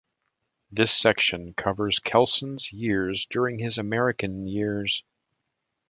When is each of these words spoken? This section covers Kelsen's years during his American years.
This 0.71 0.89
section 0.91 1.53
covers 1.53 1.99
Kelsen's 1.99 2.73
years 2.73 3.27
during 3.29 3.59
his 3.59 3.77
American 3.77 4.47
years. 4.47 5.03